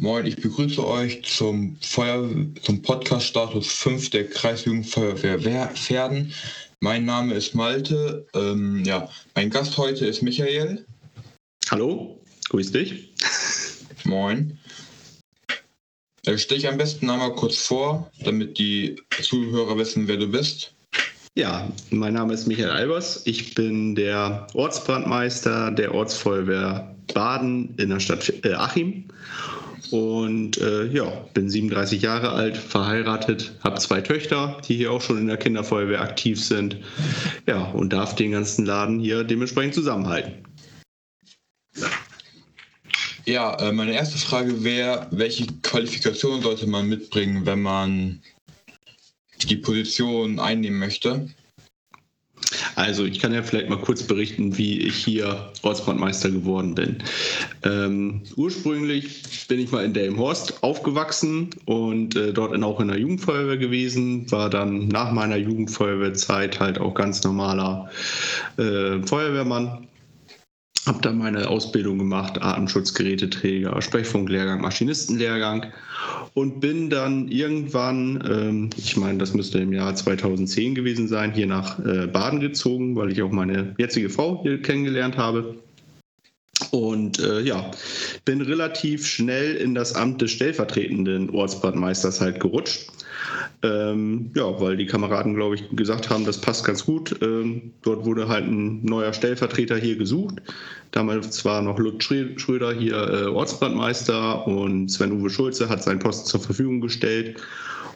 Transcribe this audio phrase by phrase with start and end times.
[0.00, 2.24] Moin, ich begrüße euch zum Feuer
[2.62, 6.32] zum Podcast Status 5 der Kreisjugendfeuerwehr Pferden.
[6.78, 8.24] Mein Name ist Malte.
[8.32, 10.86] Ähm, ja, mein Gast heute ist Michael.
[11.68, 13.12] Hallo, grüß dich.
[14.04, 14.56] Moin.
[16.26, 20.74] Äh, stell dich am besten einmal kurz vor, damit die Zuhörer wissen, wer du bist.
[21.34, 23.22] Ja, mein Name ist Michael Albers.
[23.24, 29.08] Ich bin der Ortsbrandmeister der Ortsfeuerwehr Baden in der Stadt äh, Achim
[29.90, 31.04] und äh, ja,
[31.34, 36.00] bin 37 Jahre alt, verheiratet, habe zwei Töchter, die hier auch schon in der Kinderfeuerwehr
[36.00, 36.76] aktiv sind.
[37.46, 40.44] Ja, und darf den ganzen Laden hier dementsprechend zusammenhalten.
[43.24, 48.22] Ja, äh, meine erste Frage wäre, welche Qualifikation sollte man mitbringen, wenn man
[49.42, 51.28] die Position einnehmen möchte?
[52.78, 56.98] Also ich kann ja vielleicht mal kurz berichten, wie ich hier Ortsbrandmeister geworden bin.
[57.64, 63.56] Ähm, ursprünglich bin ich mal in Delmhorst aufgewachsen und äh, dort auch in der Jugendfeuerwehr
[63.56, 67.90] gewesen, war dann nach meiner Jugendfeuerwehrzeit halt auch ganz normaler
[68.58, 69.88] äh, Feuerwehrmann
[70.88, 75.66] habe dann meine Ausbildung gemacht, Atemschutzgeräteträger, Sprechfunklehrgang, Maschinistenlehrgang
[76.34, 81.46] und bin dann irgendwann, ähm, ich meine, das müsste im Jahr 2010 gewesen sein, hier
[81.46, 85.56] nach äh, Baden gezogen, weil ich auch meine jetzige Frau hier kennengelernt habe.
[86.70, 87.70] Und äh, ja,
[88.24, 92.90] bin relativ schnell in das Amt des stellvertretenden Ortsbadmeisters halt gerutscht.
[93.62, 97.16] Ähm, ja, weil die Kameraden, glaube ich, gesagt haben, das passt ganz gut.
[97.22, 100.36] Ähm, dort wurde halt ein neuer Stellvertreter hier gesucht.
[100.92, 106.40] Damals war noch Lutz Schröder hier äh, Ortsbrandmeister und Sven-Uwe Schulze hat seinen Posten zur
[106.40, 107.40] Verfügung gestellt.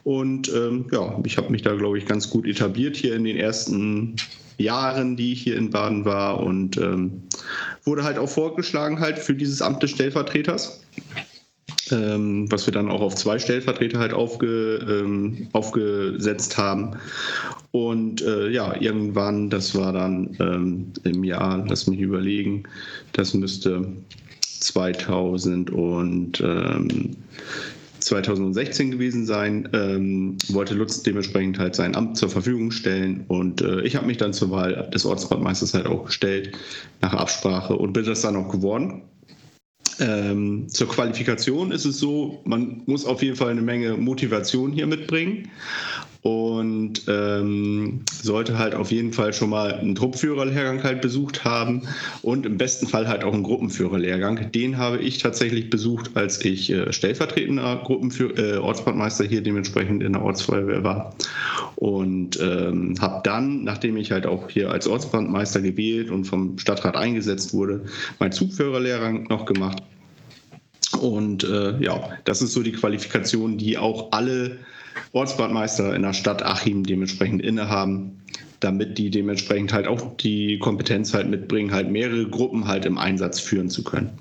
[0.05, 3.37] Und ähm, ja, ich habe mich da, glaube ich, ganz gut etabliert hier in den
[3.37, 4.17] ersten
[4.59, 7.23] Jahren, die ich hier in Baden war und ähm,
[7.85, 10.81] wurde halt auch vorgeschlagen halt für dieses Amt des Stellvertreters
[11.93, 16.97] ähm, was wir dann auch auf zwei Stellvertreter halt aufge, ähm, aufgesetzt haben.
[17.71, 22.65] Und äh, ja, irgendwann, das war dann ähm, im Jahr, lass mich überlegen,
[23.13, 23.87] das müsste
[24.61, 26.43] 2000 und
[28.05, 33.83] 2016 gewesen sein, ähm, wollte Lutz dementsprechend halt sein Amt zur Verfügung stellen und äh,
[33.83, 36.53] ich habe mich dann zur Wahl des Ortsratmeisters halt auch gestellt
[37.01, 39.03] nach Absprache und bin das dann auch geworden.
[40.01, 44.87] Ähm, zur Qualifikation ist es so, man muss auf jeden Fall eine Menge Motivation hier
[44.87, 45.51] mitbringen
[46.23, 51.83] und ähm, sollte halt auf jeden Fall schon mal einen Truppführerlehrgang halt besucht haben
[52.23, 54.53] und im besten Fall halt auch einen Gruppenführerlehrgang.
[54.53, 60.13] Den habe ich tatsächlich besucht, als ich äh, stellvertretender Gruppenführ äh, Ortsbrandmeister hier dementsprechend in
[60.13, 61.17] der Ortsfeuerwehr war
[61.75, 66.97] und ähm, habe dann, nachdem ich halt auch hier als Ortsbrandmeister gewählt und vom Stadtrat
[66.97, 67.85] eingesetzt wurde,
[68.21, 69.83] meinen Zugführerlehrgang noch gemacht.
[71.01, 74.59] Und äh, ja, das ist so die Qualifikation, die auch alle
[75.13, 78.23] Ortsbrandmeister in der Stadt Achim dementsprechend innehaben,
[78.61, 83.41] damit die dementsprechend halt auch die Kompetenz halt mitbringen, halt mehrere Gruppen halt im Einsatz
[83.41, 84.19] führen zu können.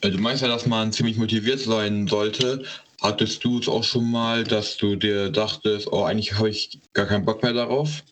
[0.00, 2.64] Äh, du meinst ja, dass man ziemlich motiviert sein sollte.
[3.00, 7.06] Hattest du es auch schon mal, dass du dir dachtest, oh, eigentlich habe ich gar
[7.06, 8.02] keinen Bock mehr darauf?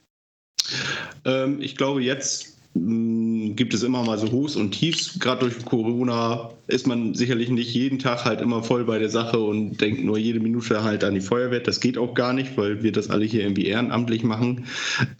[1.25, 5.19] Ähm, ich glaube, jetzt hm, gibt es immer mal so Hochs und Tiefs.
[5.19, 9.38] Gerade durch Corona ist man sicherlich nicht jeden Tag halt immer voll bei der Sache
[9.38, 11.60] und denkt nur jede Minute halt an die Feuerwehr.
[11.60, 14.66] Das geht auch gar nicht, weil wir das alle hier irgendwie ehrenamtlich machen.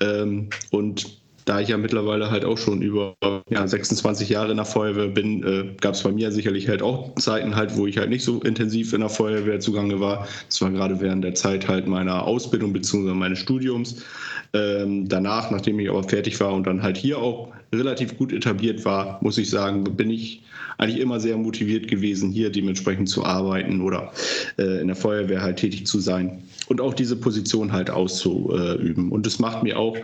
[0.01, 3.17] Ähm, und da ich ja mittlerweile halt auch schon über
[3.51, 7.15] ja, 26 Jahre in der Feuerwehr bin, äh, gab es bei mir sicherlich halt auch
[7.17, 10.29] Zeiten halt, wo ich halt nicht so intensiv in der Feuerwehr zugange war.
[10.47, 13.13] Das war gerade während der Zeit halt meiner Ausbildung bzw.
[13.15, 14.05] meines Studiums.
[14.55, 18.85] Ähm, danach, nachdem ich aber fertig war und dann halt hier auch relativ gut etabliert
[18.85, 20.43] war, muss ich sagen, bin ich
[20.77, 24.13] eigentlich immer sehr motiviert gewesen, hier dementsprechend zu arbeiten oder
[24.59, 29.11] äh, in der Feuerwehr halt tätig zu sein und auch diese Position halt auszuüben.
[29.11, 29.97] Und es macht mir auch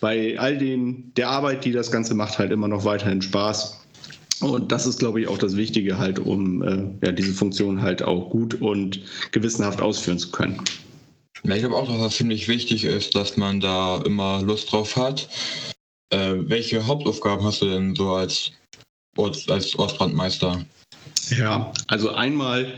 [0.00, 3.80] bei all den der Arbeit, die das Ganze macht, halt immer noch weiterhin Spaß.
[4.40, 8.02] Und das ist, glaube ich, auch das Wichtige halt, um äh, ja, diese Funktion halt
[8.02, 9.00] auch gut und
[9.32, 10.58] gewissenhaft ausführen zu können.
[11.42, 14.96] Ja, ich glaube auch, dass das ziemlich wichtig ist, dass man da immer Lust drauf
[14.96, 15.28] hat.
[16.10, 18.52] Äh, welche Hauptaufgaben hast du denn so als,
[19.48, 20.64] als Ortsbrandmeister?
[21.30, 22.74] Ja, also einmal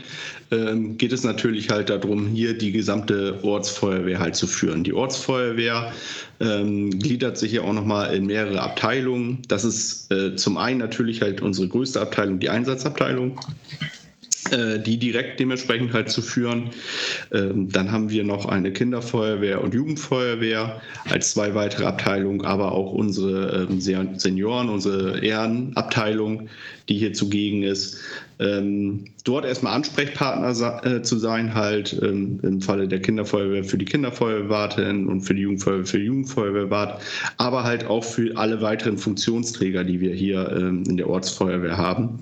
[0.51, 4.83] ähm, geht es natürlich halt darum, hier die gesamte Ortsfeuerwehr halt zu führen.
[4.83, 5.91] Die Ortsfeuerwehr
[6.39, 9.41] ähm, gliedert sich ja auch nochmal in mehrere Abteilungen.
[9.47, 13.39] Das ist äh, zum einen natürlich halt unsere größte Abteilung, die Einsatzabteilung.
[14.53, 16.69] Äh, die direkt dementsprechend halt zu führen.
[17.31, 20.79] Ähm, dann haben wir noch eine Kinderfeuerwehr und Jugendfeuerwehr
[21.09, 26.49] als zwei weitere Abteilungen, aber auch unsere ähm, Senioren, unsere Ehrenabteilung,
[26.87, 27.99] die hier zugegen ist.
[28.39, 35.07] Ähm, dort erstmal Ansprechpartner äh, zu sein, halt im Falle der Kinderfeuerwehr für die Kinderfeuerwehrwartin
[35.07, 37.01] und für die Jugendfeuerwehr für die Jugendfeuerwehrwart,
[37.37, 42.19] aber halt auch für alle weiteren Funktionsträger, die wir hier in der Ortsfeuerwehr haben.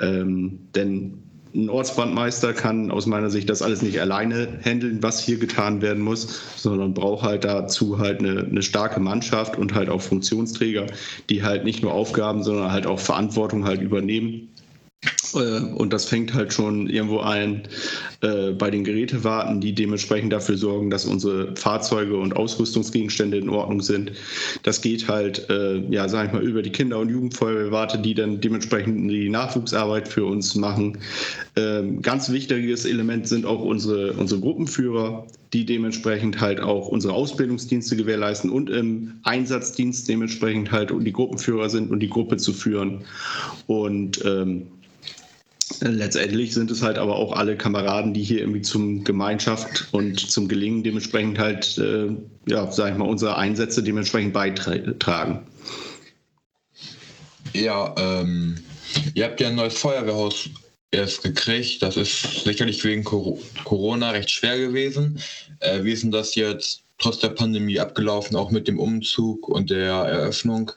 [0.00, 1.22] denn
[1.54, 6.02] ein Ortsbrandmeister kann aus meiner Sicht das alles nicht alleine handeln, was hier getan werden
[6.02, 10.86] muss, sondern braucht halt dazu halt eine, eine, starke Mannschaft und halt auch Funktionsträger,
[11.28, 14.48] die halt nicht nur Aufgaben, sondern halt auch Verantwortung halt übernehmen
[15.34, 17.62] und das fängt halt schon irgendwo ein
[18.20, 23.80] äh, bei den Gerätewarten, die dementsprechend dafür sorgen, dass unsere Fahrzeuge und Ausrüstungsgegenstände in Ordnung
[23.80, 24.12] sind.
[24.62, 28.40] Das geht halt, äh, ja, sag ich mal, über die Kinder- und Jugendfeuerwehrwarte, die dann
[28.40, 30.98] dementsprechend die Nachwuchsarbeit für uns machen.
[31.56, 37.96] Ähm, ganz wichtiges Element sind auch unsere, unsere Gruppenführer, die dementsprechend halt auch unsere Ausbildungsdienste
[37.96, 43.02] gewährleisten und im Einsatzdienst dementsprechend halt die Gruppenführer sind und die Gruppe zu führen.
[43.66, 44.68] Und ähm,
[45.80, 50.48] Letztendlich sind es halt aber auch alle Kameraden, die hier irgendwie zum Gemeinschaft und zum
[50.48, 52.08] Gelingen dementsprechend halt, äh,
[52.46, 55.46] ja, sag ich mal, unsere Einsätze dementsprechend beitragen.
[57.52, 58.58] Ja, ähm,
[59.14, 60.48] ihr habt ja ein neues Feuerwehrhaus
[60.90, 61.82] erst gekriegt.
[61.82, 65.18] Das ist sicherlich wegen Corona recht schwer gewesen.
[65.60, 69.70] Äh, wie ist denn das jetzt trotz der Pandemie abgelaufen, auch mit dem Umzug und
[69.70, 70.72] der Eröffnung?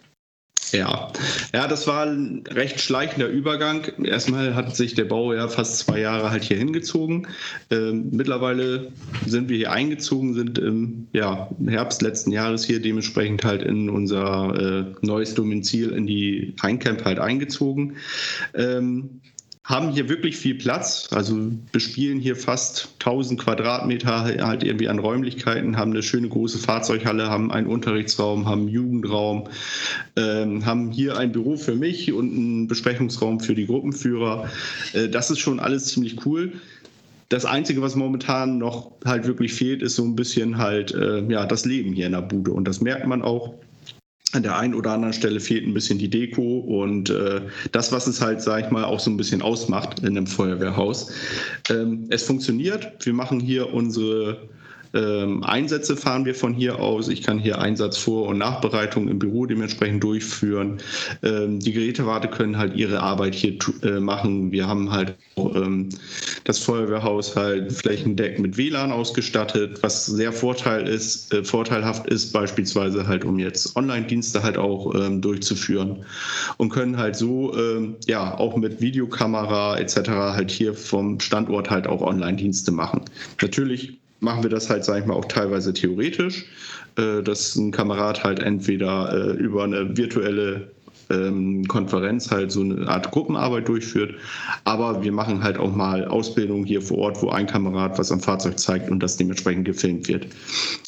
[0.72, 1.12] Ja,
[1.54, 3.84] ja, das war ein recht schleichender Übergang.
[4.04, 7.28] Erstmal hat sich der Bau ja fast zwei Jahre halt hier hingezogen.
[7.70, 8.92] Ähm, mittlerweile
[9.26, 14.56] sind wir hier eingezogen, sind im ja, Herbst letzten Jahres hier dementsprechend halt in unser
[14.56, 17.98] äh, neues Domizil in die Heincamp halt eingezogen.
[18.54, 19.22] Ähm,
[19.66, 25.76] haben hier wirklich viel Platz, also bespielen hier fast 1000 Quadratmeter halt irgendwie an Räumlichkeiten,
[25.76, 29.48] haben eine schöne große Fahrzeughalle, haben einen Unterrichtsraum, haben einen Jugendraum,
[30.18, 34.48] ähm, haben hier ein Büro für mich und einen Besprechungsraum für die Gruppenführer.
[34.94, 36.54] Äh, das ist schon alles ziemlich cool.
[37.30, 41.48] Das Einzige, was momentan noch halt wirklich fehlt, ist so ein bisschen halt äh, ja,
[41.48, 42.52] das Leben hier in der Bude.
[42.52, 43.56] Und das merkt man auch
[44.32, 47.42] an der einen oder anderen Stelle fehlt ein bisschen die Deko und äh,
[47.72, 51.12] das, was es halt, sag ich mal, auch so ein bisschen ausmacht in einem Feuerwehrhaus.
[51.70, 53.06] Ähm, es funktioniert.
[53.06, 54.50] Wir machen hier unsere
[54.96, 57.10] ähm, Einsätze fahren wir von hier aus.
[57.10, 60.78] Ich kann hier Einsatzvor- und Nachbereitung im Büro dementsprechend durchführen.
[61.22, 64.52] Ähm, die Gerätewarte können halt ihre Arbeit hier äh, machen.
[64.52, 65.90] Wir haben halt ähm,
[66.46, 73.08] das Feuerwehrhaus halt flächendeckend mit WLAN ausgestattet, was sehr Vorteil ist, äh, vorteilhaft ist, beispielsweise
[73.08, 76.06] halt, um jetzt Online-Dienste halt auch ähm, durchzuführen
[76.58, 80.10] und können halt so ähm, ja auch mit Videokamera etc.
[80.10, 83.02] halt hier vom Standort halt auch Online-Dienste machen.
[83.42, 86.46] Natürlich machen wir das halt, sage ich mal, auch teilweise theoretisch,
[86.98, 90.68] äh, dass ein Kamerad halt entweder äh, über eine virtuelle
[91.10, 94.16] ähm, Konferenz halt so eine Art Gruppenarbeit durchführt.
[94.64, 98.20] Aber wir machen halt auch mal Ausbildung hier vor Ort, wo ein Kamerad was am
[98.20, 100.28] Fahrzeug zeigt und das dementsprechend gefilmt wird.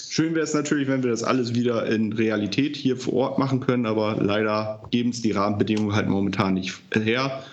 [0.09, 3.59] Schön wäre es natürlich, wenn wir das alles wieder in Realität hier vor Ort machen
[3.59, 7.43] können, aber leider geben es die Rahmenbedingungen halt momentan nicht her.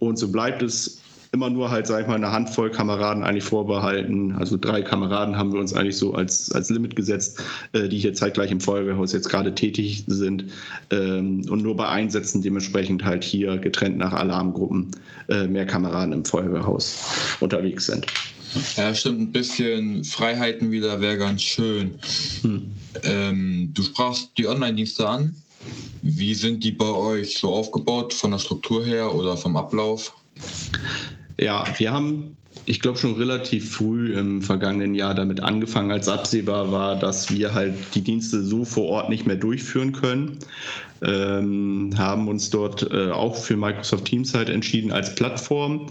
[0.00, 1.00] Und so bleibt es
[1.32, 4.34] immer nur halt, sag ich mal, eine Handvoll Kameraden eigentlich vorbehalten.
[4.38, 7.42] Also drei Kameraden haben wir uns eigentlich so als, als Limit gesetzt,
[7.72, 10.44] äh, die hier zeitgleich im Feuerwehrhaus jetzt gerade tätig sind
[10.90, 14.90] ähm, und nur bei Einsätzen dementsprechend halt hier getrennt nach Alarmgruppen
[15.28, 18.06] äh, mehr Kameraden im Feuerwehrhaus unterwegs sind.
[18.76, 21.98] Ja, stimmt, ein bisschen Freiheiten wieder wäre ganz schön.
[22.42, 22.70] Hm.
[23.02, 25.34] Ähm, du sprachst die Online-Dienste an.
[26.02, 30.14] Wie sind die bei euch so aufgebaut, von der Struktur her oder vom Ablauf?
[31.40, 36.72] Ja, wir haben, ich glaube, schon relativ früh im vergangenen Jahr damit angefangen, als absehbar
[36.72, 40.38] war, dass wir halt die Dienste so vor Ort nicht mehr durchführen können.
[41.00, 45.86] Ähm, haben uns dort äh, auch für Microsoft Teams halt entschieden als Plattform,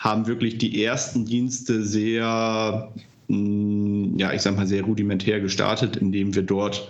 [0.00, 2.92] haben wirklich die ersten Dienste sehr,
[3.28, 6.88] mh, mm, ja, ich sag mal, sehr rudimentär gestartet, indem wir dort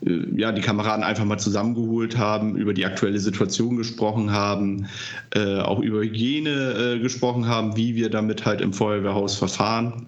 [0.00, 4.86] ja, die Kameraden einfach mal zusammengeholt haben, über die aktuelle Situation gesprochen haben,
[5.34, 10.06] äh, auch über Hygiene äh, gesprochen haben, wie wir damit halt im Feuerwehrhaus verfahren,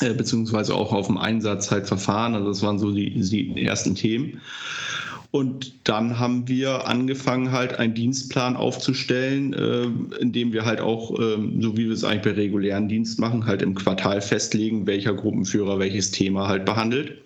[0.00, 2.34] äh, beziehungsweise auch auf dem Einsatz halt verfahren.
[2.34, 4.40] Also das waren so die, die ersten Themen.
[5.30, 9.86] Und dann haben wir angefangen, halt einen Dienstplan aufzustellen, äh,
[10.20, 13.62] indem wir halt auch, äh, so wie wir es eigentlich bei regulären Dienst machen, halt
[13.62, 17.22] im Quartal festlegen, welcher Gruppenführer welches Thema halt behandelt.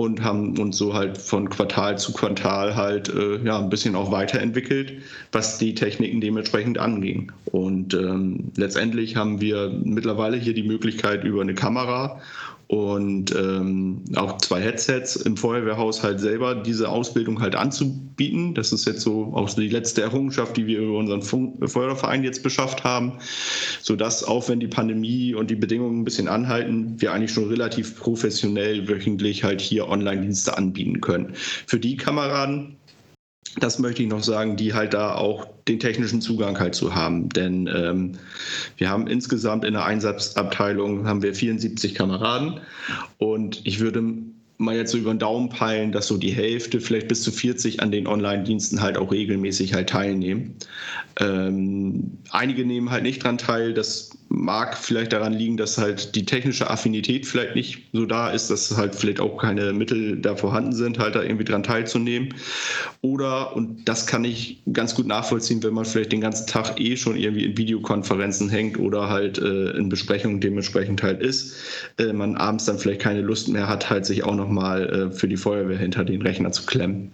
[0.00, 4.10] Und haben uns so halt von Quartal zu Quartal halt äh, ja ein bisschen auch
[4.10, 4.94] weiterentwickelt,
[5.30, 7.30] was die Techniken dementsprechend anging.
[7.44, 12.18] Und ähm, letztendlich haben wir mittlerweile hier die Möglichkeit über eine Kamera
[12.70, 18.54] und ähm, auch zwei Headsets im Feuerwehrhaushalt selber diese Ausbildung halt anzubieten.
[18.54, 22.84] Das ist jetzt so auch die letzte Errungenschaft, die wir über unseren Feuerwehrverein jetzt beschafft
[22.84, 23.14] haben,
[23.82, 27.98] sodass auch wenn die Pandemie und die Bedingungen ein bisschen anhalten, wir eigentlich schon relativ
[27.98, 31.32] professionell wöchentlich halt hier Online-Dienste anbieten können.
[31.34, 32.76] Für die Kameraden,
[33.58, 37.28] das möchte ich noch sagen, die halt da auch den technischen Zugang halt zu haben.
[37.30, 38.12] Denn ähm,
[38.76, 42.60] wir haben insgesamt in der Einsatzabteilung haben wir 74 Kameraden
[43.18, 44.02] und ich würde
[44.58, 47.82] mal jetzt so über den Daumen peilen, dass so die Hälfte, vielleicht bis zu 40
[47.82, 50.54] an den Online-Diensten halt auch regelmäßig halt teilnehmen.
[51.18, 53.72] Ähm, einige nehmen halt nicht dran teil.
[53.72, 58.48] Das mag vielleicht daran liegen, dass halt die technische Affinität vielleicht nicht so da ist,
[58.48, 62.32] dass halt vielleicht auch keine Mittel da vorhanden sind, halt da irgendwie dran teilzunehmen.
[63.02, 66.96] Oder, und das kann ich ganz gut nachvollziehen, wenn man vielleicht den ganzen Tag eh
[66.96, 71.56] schon irgendwie in Videokonferenzen hängt oder halt äh, in Besprechungen dementsprechend halt ist,
[71.98, 75.26] äh, man abends dann vielleicht keine Lust mehr hat, halt sich auch nochmal äh, für
[75.26, 77.10] die Feuerwehr hinter den Rechner zu klemmen.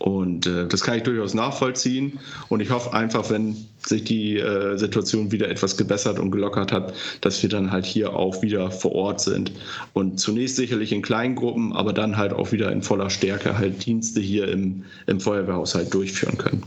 [0.00, 2.18] Und äh, das kann ich durchaus nachvollziehen.
[2.48, 3.54] Und ich hoffe einfach, wenn
[3.86, 8.16] sich die äh, Situation wieder etwas gebessert und gelockert hat, dass wir dann halt hier
[8.16, 9.52] auch wieder vor Ort sind.
[9.92, 13.84] Und zunächst sicherlich in kleinen Gruppen, aber dann halt auch wieder in voller Stärke halt
[13.84, 16.62] Dienste hier im, im Feuerwehrhaushalt durchführen können.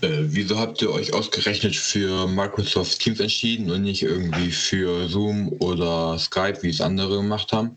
[0.00, 5.52] Äh, wieso habt ihr euch ausgerechnet für Microsoft Teams entschieden und nicht irgendwie für Zoom
[5.60, 7.76] oder Skype, wie es andere gemacht haben?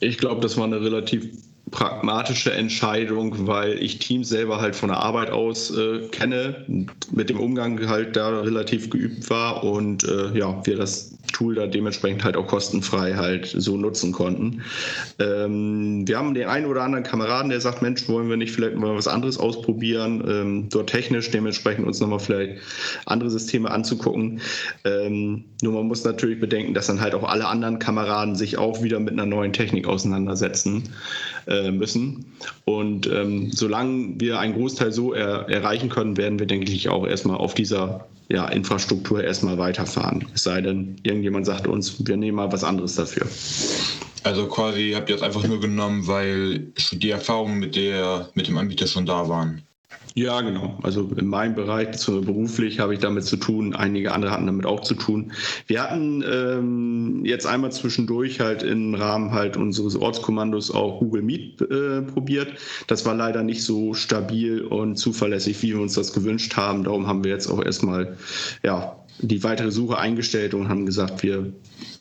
[0.00, 1.28] Ich glaube, das war eine relativ
[1.70, 6.64] pragmatische Entscheidung, weil ich Teams selber halt von der Arbeit aus äh, kenne,
[7.12, 11.66] mit dem Umgang halt da relativ geübt war und äh, ja, wir das Tool da
[11.66, 14.62] dementsprechend halt auch kostenfrei halt so nutzen konnten.
[15.18, 18.76] Ähm, wir haben den einen oder anderen Kameraden, der sagt, Mensch, wollen wir nicht vielleicht
[18.76, 22.60] mal was anderes ausprobieren, ähm, dort technisch dementsprechend uns nochmal vielleicht
[23.06, 24.40] andere Systeme anzugucken.
[24.84, 28.82] Ähm, nur man muss natürlich bedenken, dass dann halt auch alle anderen Kameraden sich auch
[28.82, 30.90] wieder mit einer neuen Technik auseinandersetzen
[31.46, 32.24] äh, müssen.
[32.64, 37.06] Und ähm, solange wir einen Großteil so er erreichen können, werden wir, denke ich, auch
[37.06, 40.26] erstmal auf dieser ja, Infrastruktur erstmal weiterfahren.
[40.34, 43.26] Es sei denn, irgendjemand sagt uns, wir nehmen mal was anderes dafür.
[44.22, 48.58] Also quasi habt ihr das einfach nur genommen, weil die Erfahrungen mit, der, mit dem
[48.58, 49.62] Anbieter schon da waren.
[50.14, 50.78] Ja, genau.
[50.82, 53.74] Also in meinem Bereich, beruflich, habe ich damit zu tun.
[53.74, 55.32] Einige andere hatten damit auch zu tun.
[55.66, 61.60] Wir hatten ähm, jetzt einmal zwischendurch halt im Rahmen halt unseres Ortskommandos auch Google Meet
[61.62, 62.52] äh, probiert.
[62.88, 66.84] Das war leider nicht so stabil und zuverlässig, wie wir uns das gewünscht haben.
[66.84, 68.16] Darum haben wir jetzt auch erstmal
[68.64, 71.52] ja, die weitere Suche eingestellt und haben gesagt, wir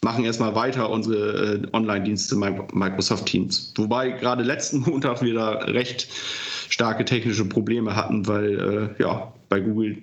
[0.03, 3.73] machen erstmal weiter unsere äh, Online-Dienste Microsoft Teams.
[3.75, 6.07] Wobei gerade letzten Montag wir da recht
[6.69, 9.97] starke technische Probleme hatten, weil äh, ja bei Google,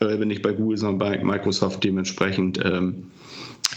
[0.00, 3.10] äh, nicht bei Google, sondern bei Microsoft dementsprechend ähm,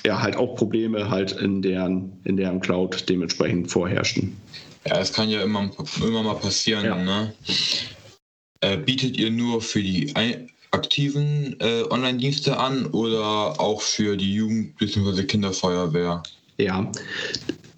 [0.05, 4.37] ja halt auch Probleme halt in deren, in deren Cloud dementsprechend vorherrschten.
[4.87, 5.71] Ja, es kann ja immer,
[6.01, 6.85] immer mal passieren.
[6.85, 6.95] Ja.
[6.95, 7.33] Ne?
[8.61, 10.15] Äh, bietet ihr nur für die
[10.75, 15.23] aktiven äh, Online-Dienste an oder auch für die Jugend- bzw.
[15.23, 16.21] Kinderfeuerwehr?
[16.57, 16.91] Ja,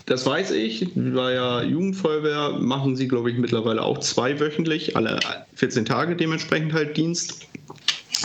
[0.06, 0.88] das weiß ich.
[0.96, 5.20] Bei der Jugendfeuerwehr machen sie, glaube ich, mittlerweile auch zweiwöchentlich, alle
[5.56, 7.48] 14 Tage dementsprechend halt Dienst.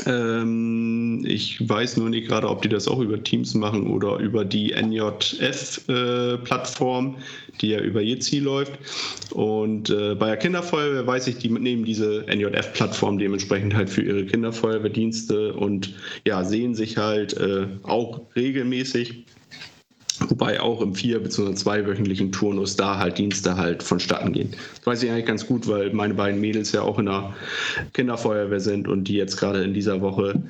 [0.07, 4.45] Ähm, ich weiß nur nicht gerade, ob die das auch über Teams machen oder über
[4.45, 7.21] die NJF-Plattform, äh,
[7.61, 8.73] die ja über Jitsi läuft.
[9.31, 14.27] Und äh, bei der Kinderfeuerwehr weiß ich, die nehmen diese NJF-Plattform dementsprechend halt für ihre
[14.27, 15.95] Kinderfeuerwehrdienste und
[16.27, 19.27] ja, sehen sich halt äh, auch regelmäßig
[20.29, 21.55] Wobei auch im vier- bzw.
[21.55, 24.51] zweiwöchentlichen Turnus da halt Dienste halt vonstatten gehen.
[24.77, 27.35] Das weiß ich eigentlich ganz gut, weil meine beiden Mädels ja auch in der
[27.93, 30.43] Kinderfeuerwehr sind und die jetzt gerade in dieser Woche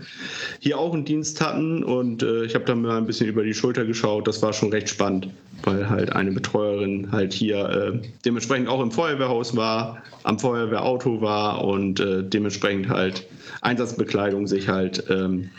[0.61, 1.83] hier auch einen Dienst hatten.
[1.83, 4.27] Und äh, ich habe da mal ein bisschen über die Schulter geschaut.
[4.29, 5.29] Das war schon recht spannend,
[5.65, 11.65] weil halt eine Betreuerin halt hier äh, dementsprechend auch im Feuerwehrhaus war, am Feuerwehrauto war
[11.65, 13.27] und äh, dementsprechend halt
[13.61, 15.51] Einsatzbekleidung sich halt ähm,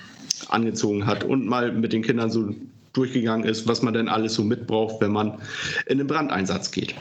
[0.49, 2.53] angezogen hat und mal mit den Kindern so
[2.93, 5.39] durchgegangen ist, was man denn alles so mitbraucht, wenn man
[5.87, 6.95] in den Brandeinsatz geht.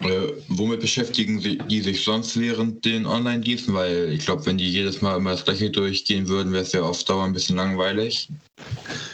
[0.00, 3.72] Äh, womit beschäftigen Sie, die sich sonst während den Online-Diensten?
[3.72, 6.82] Weil ich glaube, wenn die jedes Mal immer das gleiche durchgehen würden, wäre es ja
[6.82, 8.28] auf Dauer ein bisschen langweilig.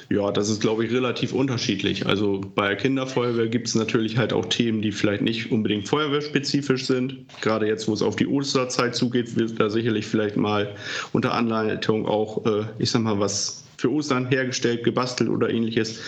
[0.09, 2.07] Ja, das ist, glaube ich, relativ unterschiedlich.
[2.07, 6.87] Also bei der Kinderfeuerwehr gibt es natürlich halt auch Themen, die vielleicht nicht unbedingt feuerwehrspezifisch
[6.87, 7.27] sind.
[7.41, 10.75] Gerade jetzt, wo es auf die Osterzeit zugeht, wird da sicherlich vielleicht mal
[11.13, 16.01] unter Anleitung auch, äh, ich sag mal, was für Ostern hergestellt, gebastelt oder ähnliches.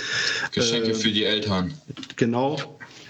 [0.52, 1.72] Geschenke äh, für die Eltern.
[2.16, 2.58] Genau.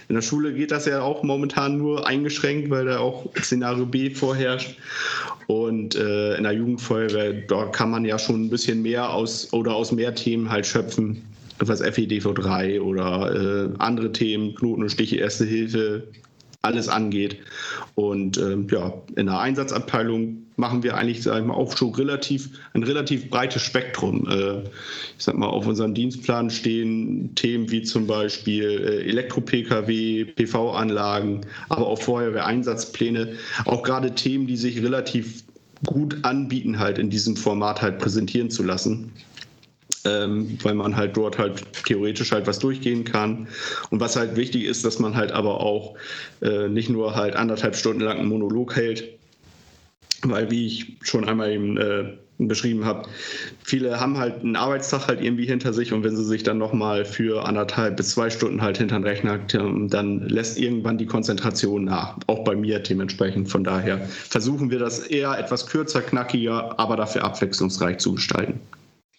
[0.08, 4.10] In der Schule geht das ja auch momentan nur eingeschränkt, weil da auch Szenario B
[4.10, 4.76] vorherrscht.
[5.48, 9.74] Und äh, in der Jugendfeuerwehr, dort kann man ja schon ein bisschen mehr aus oder
[9.74, 11.22] aus mehr Themen halt schöpfen.
[11.58, 16.04] Was FEDV3 oder äh, andere Themen, Knoten und Stiche, Erste Hilfe,
[16.62, 17.38] alles angeht.
[17.96, 22.50] Und ähm, ja, in der Einsatzabteilung machen wir eigentlich, sag ich mal, auch schon relativ
[22.74, 24.28] ein relativ breites Spektrum.
[24.28, 31.42] Äh, ich sag mal, auf unserem Dienstplan stehen Themen wie zum Beispiel äh, Elektro-Pkw, PV-Anlagen,
[31.68, 33.34] aber auch Feuerwehreinsatzpläne.
[33.64, 35.44] Auch gerade Themen, die sich relativ
[35.86, 39.12] gut anbieten, halt in diesem Format halt präsentieren zu lassen
[40.04, 43.48] ähm, weil man halt dort halt theoretisch halt was durchgehen kann.
[43.90, 45.94] Und was halt wichtig ist, dass man halt aber auch
[46.40, 49.04] äh, nicht nur halt anderthalb Stunden lang einen Monolog hält,
[50.24, 53.08] weil wie ich schon einmal eben äh, beschrieben habe,
[53.62, 57.04] viele haben halt einen Arbeitstag halt irgendwie hinter sich und wenn sie sich dann nochmal
[57.04, 62.16] für anderthalb bis zwei Stunden halt hinter den Rechner dann lässt irgendwann die Konzentration nach,
[62.26, 63.48] auch bei mir dementsprechend.
[63.48, 68.60] Von daher versuchen wir das eher etwas kürzer, knackiger, aber dafür abwechslungsreich zu gestalten.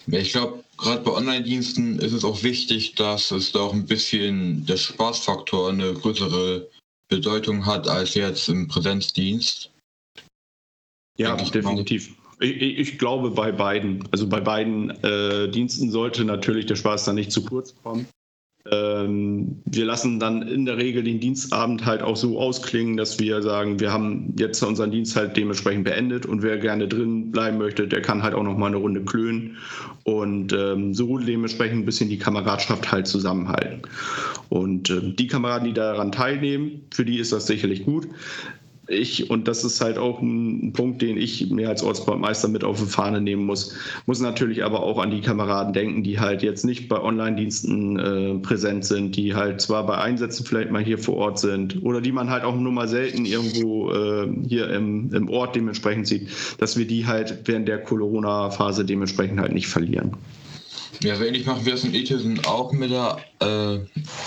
[0.08, 4.66] Ich glaube, gerade bei Online-Diensten ist es auch wichtig, dass es da auch ein bisschen
[4.66, 6.68] der Spaßfaktor eine größere
[7.08, 9.70] Bedeutung hat als jetzt im Präsenzdienst.
[11.18, 12.16] Ja, definitiv.
[12.40, 17.16] Ich, ich, glaube bei beiden, also bei beiden äh, Diensten sollte natürlich der Spaß dann
[17.16, 18.08] nicht zu kurz kommen.
[18.72, 23.42] Ähm, wir lassen dann in der Regel den Dienstabend halt auch so ausklingen, dass wir
[23.42, 27.90] sagen, wir haben jetzt unseren Dienst halt dementsprechend beendet und wer gerne drin bleiben möchte,
[27.90, 29.58] der kann halt auch noch mal eine Runde klönen
[30.04, 33.82] und ähm, so dementsprechend ein bisschen die Kameradschaft halt zusammenhalten.
[34.48, 38.08] Und äh, die Kameraden, die daran teilnehmen, für die ist das sicherlich gut
[38.88, 42.80] ich, und das ist halt auch ein Punkt, den ich mir als Ortsbordmeister mit auf
[42.80, 43.76] die Fahne nehmen muss,
[44.06, 48.40] muss natürlich aber auch an die Kameraden denken, die halt jetzt nicht bei Online-Diensten äh,
[48.40, 52.12] präsent sind, die halt zwar bei Einsätzen vielleicht mal hier vor Ort sind oder die
[52.12, 56.78] man halt auch nur mal selten irgendwo äh, hier im, im Ort dementsprechend sieht, dass
[56.78, 60.18] wir die halt während der Corona-Phase dementsprechend halt nicht verlieren.
[61.02, 63.78] Ja, so ähnlich machen wir es in Ethesen auch mit der, äh,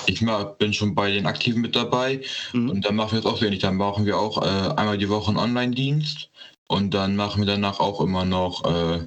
[0.06, 0.24] ich
[0.58, 2.20] bin schon bei den Aktiven mit dabei
[2.52, 2.70] mhm.
[2.70, 3.62] und dann machen wir es auch so ähnlich.
[3.62, 6.30] Dann machen wir auch äh, einmal die Woche einen Online-Dienst
[6.68, 9.06] und dann machen wir danach auch immer noch äh,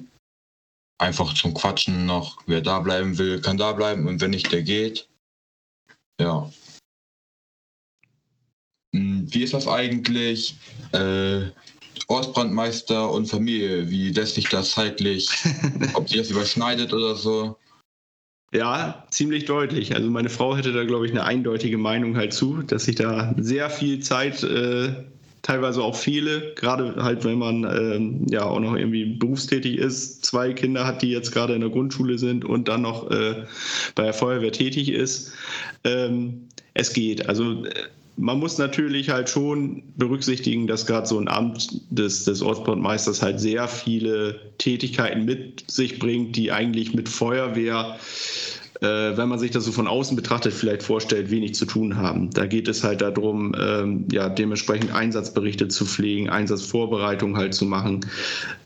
[0.98, 4.62] einfach zum Quatschen noch, wer da bleiben will, kann da bleiben und wenn nicht, der
[4.62, 5.08] geht.
[6.20, 6.50] Ja.
[8.94, 10.56] Hm, wie ist das eigentlich?
[12.08, 15.28] Ortsbrandmeister und Familie, wie lässt sich das zeitlich,
[15.94, 17.56] ob sich das überschneidet oder so?
[18.52, 19.94] Ja, ziemlich deutlich.
[19.94, 23.32] Also meine Frau hätte da, glaube ich, eine eindeutige Meinung halt zu, dass ich da
[23.38, 24.92] sehr viel Zeit äh,
[25.42, 30.52] teilweise auch fehle, gerade halt, wenn man ähm, ja auch noch irgendwie berufstätig ist, zwei
[30.52, 33.46] Kinder hat, die jetzt gerade in der Grundschule sind und dann noch äh,
[33.94, 35.32] bei der Feuerwehr tätig ist.
[35.84, 37.28] Ähm, es geht.
[37.28, 37.72] Also äh,
[38.16, 43.40] man muss natürlich halt schon berücksichtigen, dass gerade so ein Amt des, des Ortsbordmeisters halt
[43.40, 47.98] sehr viele Tätigkeiten mit sich bringt, die eigentlich mit Feuerwehr
[48.80, 52.30] äh, wenn man sich das so von außen betrachtet, vielleicht vorstellt, wenig zu tun haben.
[52.30, 58.06] Da geht es halt darum, ähm, ja, dementsprechend Einsatzberichte zu pflegen, Einsatzvorbereitung halt zu machen,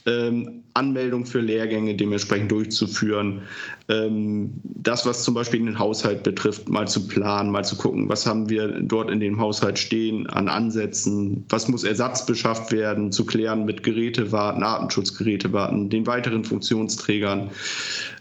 [0.06, 3.42] ähm, Anmeldung für Lehrgänge dementsprechend durchzuführen.
[3.88, 8.26] Ähm, das, was zum Beispiel den Haushalt betrifft, mal zu planen, mal zu gucken, was
[8.26, 13.24] haben wir dort in dem Haushalt stehen an Ansätzen, was muss Ersatz beschafft werden, zu
[13.24, 17.50] klären mit Gerätewarten, Artenschutzgerätewarten, den weiteren Funktionsträgern.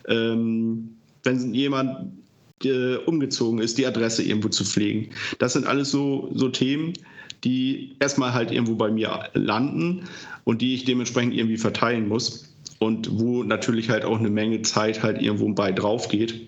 [0.08, 0.90] Ähm,
[1.24, 2.12] wenn jemand
[2.64, 5.10] äh, umgezogen ist, die Adresse irgendwo zu pflegen.
[5.40, 6.94] Das sind alles so, so Themen,
[7.44, 10.04] die erstmal halt irgendwo bei mir landen
[10.44, 15.04] und die ich dementsprechend irgendwie verteilen muss und wo natürlich halt auch eine Menge Zeit
[15.04, 16.48] halt irgendwo bei drauf geht.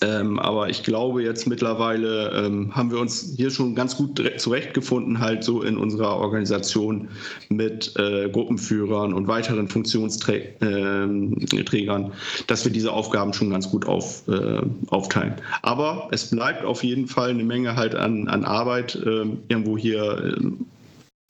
[0.00, 5.18] Ähm, aber ich glaube, jetzt mittlerweile ähm, haben wir uns hier schon ganz gut zurechtgefunden,
[5.18, 7.08] halt so in unserer Organisation
[7.48, 12.10] mit äh, Gruppenführern und weiteren Funktionsträgern, äh,
[12.46, 15.34] dass wir diese Aufgaben schon ganz gut auf, äh, aufteilen.
[15.62, 20.36] Aber es bleibt auf jeden Fall eine Menge halt an, an Arbeit ähm, irgendwo hier
[20.36, 20.66] ähm,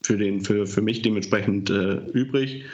[0.03, 2.65] für, den, für, für mich dementsprechend äh, übrig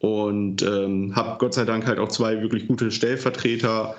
[0.00, 3.96] und ähm, habe Gott sei Dank halt auch zwei wirklich gute Stellvertreter,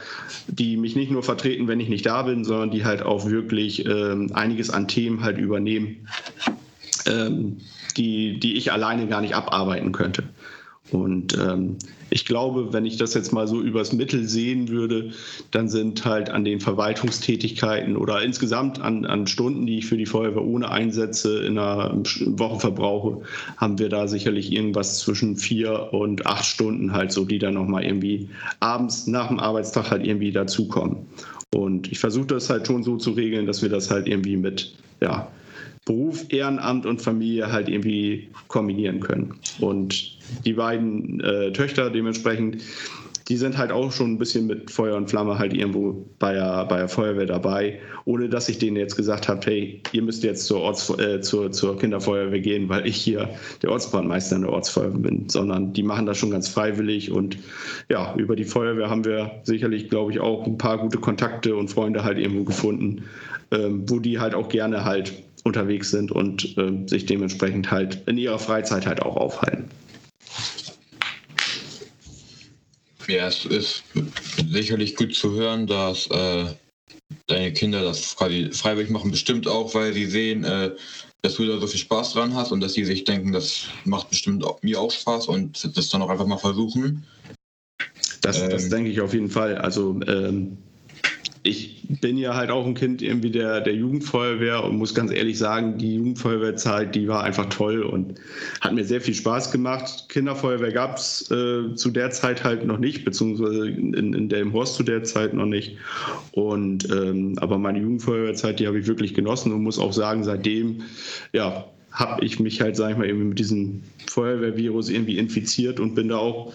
[0.48, 3.86] die mich nicht nur vertreten, wenn ich nicht da bin, sondern die halt auch wirklich
[3.86, 6.08] ähm, einiges an Themen halt übernehmen,
[7.06, 7.58] ähm,
[7.98, 10.24] die, die ich alleine gar nicht abarbeiten könnte.
[10.92, 11.78] Und ähm,
[12.10, 15.12] ich glaube, wenn ich das jetzt mal so übers Mittel sehen würde,
[15.52, 20.06] dann sind halt an den Verwaltungstätigkeiten oder insgesamt an, an Stunden, die ich für die
[20.06, 23.22] Feuerwehr ohne Einsätze in einer Woche verbrauche,
[23.58, 27.84] haben wir da sicherlich irgendwas zwischen vier und acht Stunden halt so, die dann nochmal
[27.84, 30.98] irgendwie abends nach dem Arbeitstag halt irgendwie dazukommen.
[31.56, 34.76] Und ich versuche das halt schon so zu regeln, dass wir das halt irgendwie mit,
[35.02, 35.28] ja,
[35.89, 39.39] Beruf, Ehrenamt und Familie halt irgendwie kombinieren können.
[39.60, 42.58] Und die beiden äh, Töchter dementsprechend,
[43.28, 46.65] die sind halt auch schon ein bisschen mit Feuer und Flamme halt irgendwo bei der,
[46.65, 50.45] bei der Feuerwehr dabei, ohne dass ich denen jetzt gesagt habe, hey, ihr müsst jetzt
[50.45, 53.28] zur, Orts, äh, zur, zur Kinderfeuerwehr gehen, weil ich hier
[53.63, 57.36] der Ortsbrandmeister in der Ortsfeuerwehr bin, sondern die machen das schon ganz freiwillig und
[57.89, 61.69] ja, über die Feuerwehr haben wir sicherlich, glaube ich, auch ein paar gute Kontakte und
[61.69, 63.06] Freunde halt irgendwo gefunden,
[63.49, 68.17] ähm, wo die halt auch gerne halt unterwegs sind und äh, sich dementsprechend halt in
[68.17, 69.69] ihrer Freizeit halt auch aufhalten.
[73.08, 73.84] Ja, es ist
[74.49, 76.45] sicherlich gut zu hören, dass äh,
[77.28, 80.71] deine Kinder das quasi freiwillig machen, bestimmt auch, weil sie sehen, äh,
[81.21, 84.10] dass du da so viel Spaß dran hast und dass sie sich denken, das macht
[84.10, 87.04] bestimmt auch, mir auch Spaß und das dann auch einfach mal versuchen.
[88.21, 89.58] Das, ähm, das denke ich auf jeden Fall.
[89.58, 90.58] Also ähm,
[91.43, 95.38] ich bin ja halt auch ein Kind irgendwie der, der Jugendfeuerwehr und muss ganz ehrlich
[95.38, 98.15] sagen, die Jugendfeuerwehrzeit, die war einfach toll und
[98.60, 100.08] hat mir sehr viel Spaß gemacht.
[100.10, 104.75] Kinderfeuerwehr gab es äh, zu der Zeit halt noch nicht, beziehungsweise in, in dem Horst
[104.75, 105.78] zu der Zeit noch nicht.
[106.34, 110.84] Und ähm, aber meine Jugendfeuerwehrzeit, die habe ich wirklich genossen und muss auch sagen, seitdem,
[111.32, 115.95] ja, habe ich mich halt, sag ich mal, eben mit diesem Feuerwehrvirus irgendwie infiziert und
[115.95, 116.54] bin da auch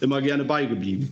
[0.00, 1.10] immer gerne beigeblieben.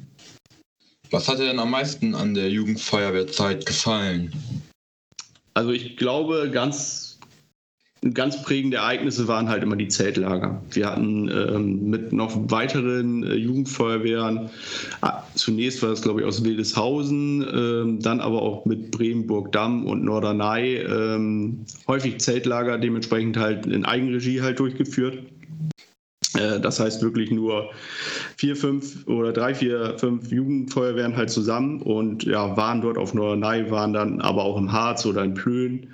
[1.10, 4.32] Was hat dir denn am meisten an der Jugendfeuerwehrzeit gefallen?
[5.54, 7.18] Also ich glaube, ganz,
[8.14, 10.62] ganz prägende Ereignisse waren halt immer die Zeltlager.
[10.70, 14.50] Wir hatten ähm, mit noch weiteren äh, Jugendfeuerwehren,
[15.02, 17.42] äh, zunächst war das glaube ich aus Wildeshausen,
[17.98, 24.42] äh, dann aber auch mit Bremenburg-Damm und Norderney ähm, häufig Zeltlager dementsprechend halt in Eigenregie
[24.42, 25.18] halt durchgeführt.
[26.34, 27.70] Äh, das heißt wirklich nur
[28.36, 33.70] vier, fünf oder drei, vier, fünf Jugendfeuerwehren halt zusammen und ja, waren dort auf Norderney,
[33.70, 35.88] waren dann aber auch im Harz oder in Plön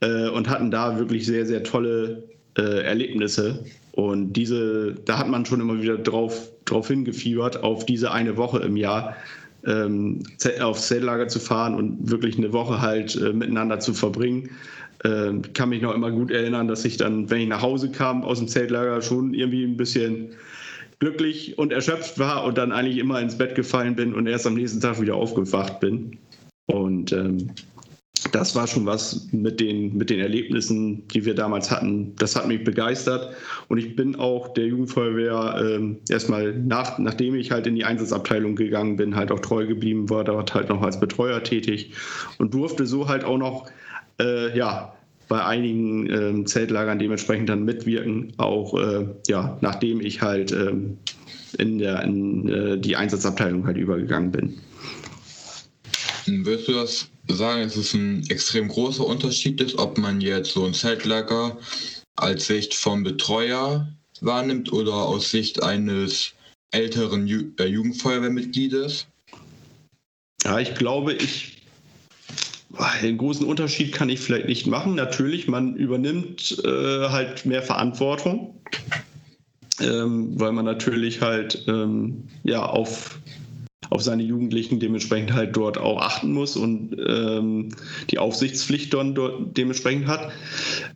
[0.00, 2.24] äh, und hatten da wirklich sehr, sehr tolle
[2.56, 3.64] äh, Erlebnisse.
[3.92, 8.58] Und diese, da hat man schon immer wieder drauf, drauf hingefiebert, auf diese eine Woche
[8.60, 9.16] im Jahr,
[9.66, 10.22] ähm,
[10.60, 14.50] aufs Zeltlager zu fahren und wirklich eine Woche halt miteinander zu verbringen.
[15.04, 18.24] Äh, kann mich noch immer gut erinnern, dass ich dann, wenn ich nach Hause kam
[18.24, 20.30] aus dem Zeltlager, schon irgendwie ein bisschen
[20.98, 24.54] glücklich und erschöpft war und dann eigentlich immer ins Bett gefallen bin und erst am
[24.54, 26.18] nächsten Tag wieder aufgewacht bin.
[26.66, 27.50] Und ähm,
[28.32, 32.14] das war schon was mit den, mit den Erlebnissen, die wir damals hatten.
[32.16, 33.34] Das hat mich begeistert.
[33.68, 38.56] Und ich bin auch der Jugendfeuerwehr ähm, erstmal, nach, nachdem ich halt in die Einsatzabteilung
[38.56, 41.92] gegangen bin, halt auch treu geblieben, war dort halt noch als Betreuer tätig
[42.38, 43.70] und durfte so halt auch noch
[44.20, 44.94] äh, ja,
[45.28, 50.98] bei einigen ähm, Zeltlagern dementsprechend dann mitwirken, auch äh, ja, nachdem ich halt ähm,
[51.58, 54.58] in, der, in äh, die Einsatzabteilung halt übergegangen bin.
[56.26, 60.64] Würdest du das sagen, dass es ein extrem großer Unterschied ist, ob man jetzt so
[60.64, 61.58] ein Zeltlager
[62.16, 63.88] als Sicht vom Betreuer
[64.20, 66.32] wahrnimmt oder aus Sicht eines
[66.70, 69.06] älteren Ju äh, Jugendfeuerwehrmitgliedes?
[70.44, 71.57] Ja, ich glaube, ich
[73.02, 74.94] den großen Unterschied kann ich vielleicht nicht machen.
[74.94, 78.54] Natürlich, man übernimmt äh, halt mehr Verantwortung,
[79.80, 83.18] ähm, weil man natürlich halt ähm, ja auf,
[83.88, 87.70] auf seine Jugendlichen dementsprechend halt dort auch achten muss und ähm,
[88.10, 90.30] die Aufsichtspflicht dann dort dementsprechend hat.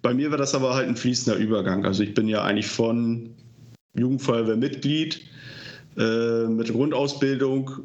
[0.02, 1.86] Bei mir war das aber halt ein fließender Übergang.
[1.86, 3.30] Also ich bin ja eigentlich von
[3.94, 5.22] Jugendfeuerwehrmitglied
[5.96, 7.80] äh, mit Grundausbildung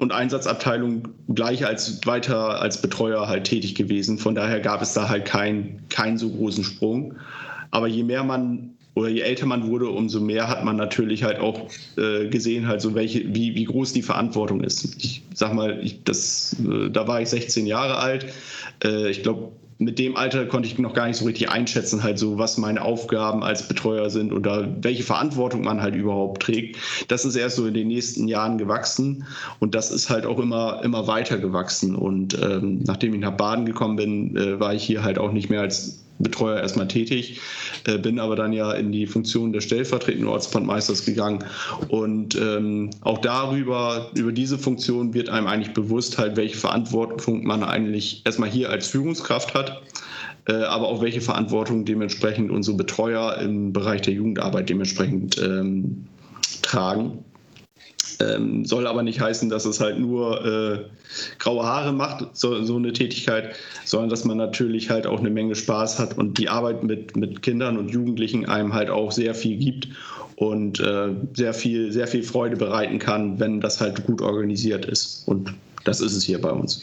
[0.00, 4.16] und Einsatzabteilung gleich als weiter als Betreuer halt tätig gewesen.
[4.16, 7.16] Von daher gab es da halt keinen kein so großen Sprung.
[7.70, 11.38] Aber je mehr man oder je älter man wurde, umso mehr hat man natürlich halt
[11.38, 14.96] auch äh, gesehen, halt so welche, wie, wie groß die Verantwortung ist.
[15.04, 18.26] Ich sag mal, ich, das, äh, da war ich 16 Jahre alt.
[18.82, 22.18] Äh, ich glaube, mit dem Alter konnte ich noch gar nicht so richtig einschätzen, halt
[22.18, 26.76] so, was meine Aufgaben als Betreuer sind oder welche Verantwortung man halt überhaupt trägt.
[27.08, 29.24] Das ist erst so in den nächsten Jahren gewachsen
[29.58, 31.96] und das ist halt auch immer, immer weiter gewachsen.
[31.96, 35.48] Und ähm, nachdem ich nach Baden gekommen bin, äh, war ich hier halt auch nicht
[35.48, 37.40] mehr als Betreuer erstmal tätig,
[37.86, 41.44] äh, bin aber dann ja in die Funktion des stellvertretenden Ortsbrandmeisters gegangen.
[41.88, 47.62] Und ähm, auch darüber, über diese Funktion wird einem eigentlich bewusst, halt, welche Verantwortung man
[47.62, 49.82] eigentlich erstmal hier als Führungskraft hat.
[50.46, 56.06] Äh, aber auch welche Verantwortung dementsprechend unsere Betreuer im Bereich der Jugendarbeit dementsprechend ähm,
[56.62, 57.24] tragen.
[58.20, 60.78] Ähm, soll aber nicht heißen, dass es halt nur äh,
[61.38, 63.54] graue Haare macht, so, so, eine Tätigkeit,
[63.84, 67.42] sondern dass man natürlich halt auch eine Menge Spaß hat und die Arbeit mit, mit
[67.42, 69.88] Kindern und Jugendlichen einem halt auch sehr viel gibt
[70.36, 75.22] und äh, sehr viel, sehr viel Freude bereiten kann, wenn das halt gut organisiert ist.
[75.26, 75.54] Und
[75.84, 76.82] das ist es hier bei uns.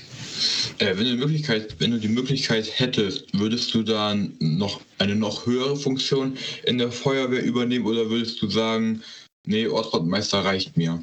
[0.80, 5.16] Äh, wenn, du die Möglichkeit, wenn du die Möglichkeit hättest, würdest du dann noch eine
[5.16, 9.02] noch höhere Funktion in der Feuerwehr übernehmen oder würdest du sagen,
[9.46, 11.02] nee, Ortsbrandmeister reicht mir?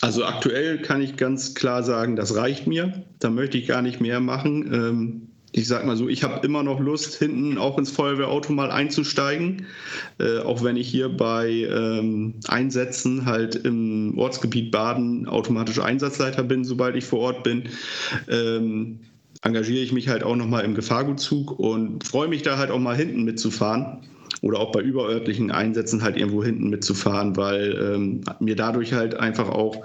[0.00, 3.04] Also aktuell kann ich ganz klar sagen, das reicht mir.
[3.18, 4.72] Da möchte ich gar nicht mehr machen.
[4.72, 8.70] Ähm, ich sag mal so, ich habe immer noch Lust, hinten auch ins Feuerwehrauto mal
[8.70, 9.66] einzusteigen.
[10.18, 16.64] Äh, auch wenn ich hier bei ähm, Einsätzen halt im Ortsgebiet Baden automatisch Einsatzleiter bin,
[16.64, 17.70] sobald ich vor Ort bin.
[18.28, 19.00] Ähm,
[19.42, 22.96] engagiere ich mich halt auch nochmal im Gefahrgutzug und freue mich da halt auch mal
[22.96, 24.02] hinten mitzufahren
[24.42, 29.48] oder auch bei überörtlichen Einsätzen halt irgendwo hinten mitzufahren, weil ähm, mir dadurch halt einfach
[29.48, 29.84] auch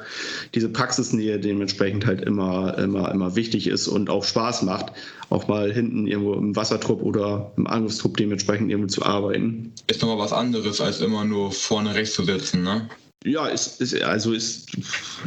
[0.53, 4.91] diese Praxisnähe dementsprechend halt immer, immer, immer wichtig ist und auch Spaß macht,
[5.29, 9.73] auch mal hinten irgendwo im Wassertrupp oder im Angriffstrupp dementsprechend irgendwo zu arbeiten.
[9.87, 12.89] Ist nochmal was anderes, als immer nur vorne rechts zu sitzen, ne?
[13.23, 14.71] Ja, ist, ist, also ist,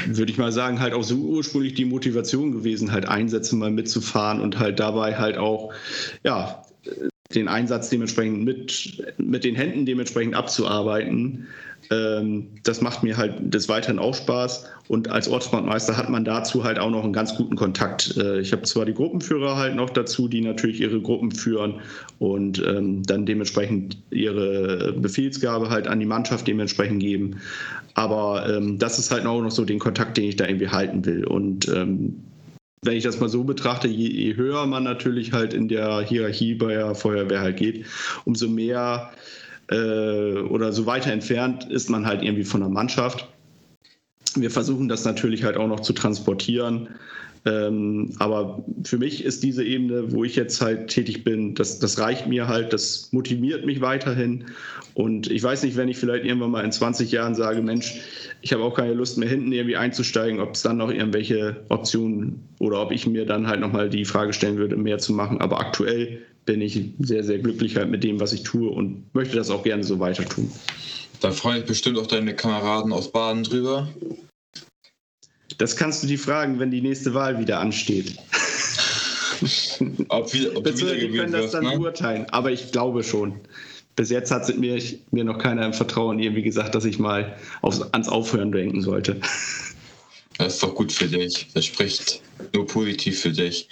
[0.06, 4.40] würde ich mal sagen, halt auch so ursprünglich die Motivation gewesen, halt Einsätze mal mitzufahren
[4.40, 5.72] und halt dabei halt auch,
[6.24, 6.63] ja,
[7.32, 11.46] den Einsatz dementsprechend mit, mit den Händen dementsprechend abzuarbeiten.
[11.90, 14.66] Ähm, das macht mir halt des Weiteren auch Spaß.
[14.88, 18.16] Und als Ortsbrandmeister hat man dazu halt auch noch einen ganz guten Kontakt.
[18.16, 21.80] Äh, ich habe zwar die Gruppenführer halt noch dazu, die natürlich ihre Gruppen führen
[22.18, 27.36] und ähm, dann dementsprechend ihre Befehlsgabe halt an die Mannschaft dementsprechend geben.
[27.94, 31.04] Aber ähm, das ist halt auch noch so den Kontakt, den ich da irgendwie halten
[31.06, 31.24] will.
[31.24, 32.22] Und ähm,
[32.84, 36.54] wenn ich das mal so betrachte, je, je, höher man natürlich halt in der Hierarchie
[36.54, 37.86] bei der Feuerwehr halt geht,
[38.24, 39.12] umso mehr
[39.70, 43.28] äh, oder so weiter entfernt ist man halt irgendwie von der Mannschaft.
[44.34, 46.88] Wir versuchen das natürlich halt auch noch zu transportieren.
[47.46, 51.98] Ähm, aber für mich ist diese Ebene, wo ich jetzt halt tätig bin, das, das
[51.98, 54.46] reicht mir halt, das motiviert mich weiterhin.
[54.94, 58.00] Und ich weiß nicht, wenn ich vielleicht irgendwann mal in 20 Jahren sage, Mensch,
[58.40, 62.48] ich habe auch keine Lust mehr hinten irgendwie einzusteigen, ob es dann noch irgendwelche Optionen
[62.60, 65.40] oder ob ich mir dann halt nochmal die Frage stellen würde, mehr zu machen.
[65.40, 69.36] Aber aktuell bin ich sehr, sehr glücklich halt mit dem, was ich tue und möchte
[69.36, 70.50] das auch gerne so weiter tun.
[71.20, 73.88] Da freuen sich bestimmt auch deine Kameraden aus Baden drüber.
[75.58, 78.16] Das kannst du die fragen, wenn die nächste Wahl wieder ansteht.
[80.08, 81.78] ob, wieder, ob Bitte, wir können das dann ne?
[81.78, 83.40] beurteilen, aber ich glaube schon.
[83.96, 87.80] Bis jetzt hat mir, mir noch keiner im Vertrauen irgendwie gesagt, dass ich mal aufs,
[87.92, 89.20] ans Aufhören denken sollte.
[90.38, 91.46] Das ist doch gut für dich.
[91.54, 92.20] Das spricht
[92.52, 93.68] nur positiv für dich.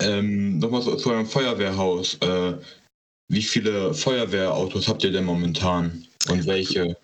[0.00, 2.18] Ähm, Nochmal zu, zu eurem Feuerwehrhaus.
[2.20, 2.54] Äh,
[3.28, 6.96] wie viele Feuerwehrautos habt ihr denn momentan und welche?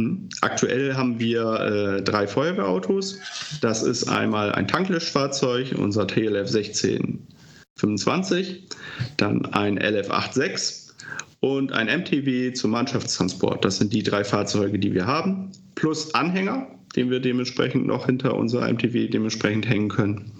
[0.00, 0.28] Hm.
[0.40, 3.18] Aktuell haben wir äh, drei Feuerwehrautos.
[3.60, 8.68] Das ist einmal ein Tanklöschfahrzeug, unser TLF 1625,
[9.16, 10.94] dann ein LF 86
[11.40, 13.64] und ein MTW zum Mannschaftstransport.
[13.64, 18.34] Das sind die drei Fahrzeuge, die wir haben, plus Anhänger, den wir dementsprechend noch hinter
[18.34, 20.32] unser MTW dementsprechend hängen können.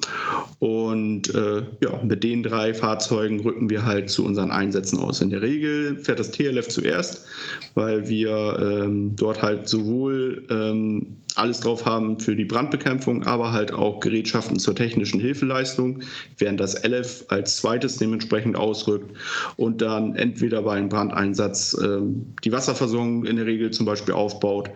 [0.61, 5.23] Und äh, ja, mit den drei Fahrzeugen rücken wir halt zu unseren Einsätzen aus.
[5.23, 7.27] In der Regel fährt das TLF zuerst,
[7.75, 13.73] weil wir ähm, dort halt sowohl ähm, alles drauf haben für die Brandbekämpfung, aber halt
[13.73, 16.01] auch Gerätschaften zur technischen Hilfeleistung,
[16.39, 19.17] während das LF als zweites dementsprechend ausrückt
[19.57, 22.01] und dann entweder bei einem Brandeinsatz äh,
[22.45, 24.71] die Wasserversorgung in der Regel zum Beispiel aufbaut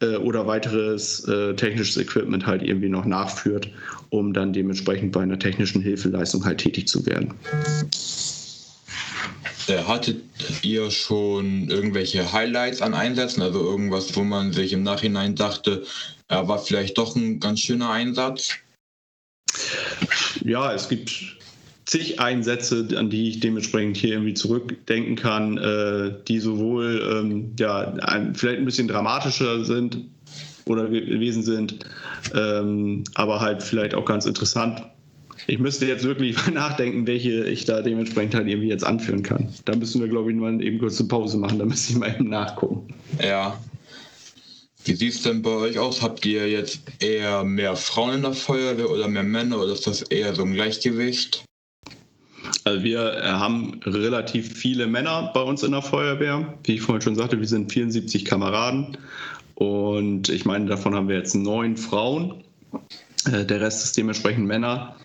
[0.00, 3.70] äh, oder weiteres äh, technisches Equipment halt irgendwie noch nachführt,
[4.10, 7.34] um dann dementsprechend bei einer technischen Hilfeleistung halt tätig zu werden.
[9.68, 10.22] Äh, hattet
[10.62, 15.84] ihr schon irgendwelche Highlights an Einsätzen, also irgendwas, wo man sich im Nachhinein dachte,
[16.28, 18.50] er war vielleicht doch ein ganz schöner Einsatz?
[20.44, 21.36] Ja, es gibt
[21.84, 27.94] zig Einsätze, an die ich dementsprechend hier irgendwie zurückdenken kann, äh, die sowohl ähm, ja,
[28.34, 29.98] vielleicht ein bisschen dramatischer sind
[30.68, 31.78] oder gewesen sind,
[32.34, 34.82] ähm, aber halt vielleicht auch ganz interessant
[35.46, 39.48] ich müsste jetzt wirklich nachdenken, welche ich da dementsprechend halt irgendwie jetzt anführen kann.
[39.64, 42.14] Da müssen wir, glaube ich, mal eben kurz eine Pause machen, da müsste ich mal
[42.14, 42.94] eben nachgucken.
[43.22, 43.58] Ja.
[44.84, 46.00] Wie sieht es denn bei euch aus?
[46.00, 50.02] Habt ihr jetzt eher mehr Frauen in der Feuerwehr oder mehr Männer oder ist das
[50.02, 51.44] eher so ein Gleichgewicht?
[52.62, 56.56] Also wir äh, haben relativ viele Männer bei uns in der Feuerwehr.
[56.62, 58.96] Wie ich vorhin schon sagte, wir sind 74 Kameraden
[59.56, 62.44] und ich meine, davon haben wir jetzt neun Frauen.
[63.32, 64.96] Äh, der Rest ist dementsprechend Männer.